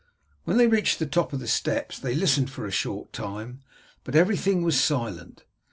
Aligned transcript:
When 0.45 0.57
they 0.57 0.65
reached 0.65 0.97
the 0.97 1.05
top 1.05 1.31
of 1.31 1.39
the 1.39 1.47
steps 1.47 1.99
they 1.99 2.15
listened 2.15 2.49
for 2.49 2.65
a 2.65 2.71
short 2.71 3.13
time, 3.13 3.61
but 4.03 4.15
everything 4.15 4.63
was 4.63 4.81
silent. 4.83 5.43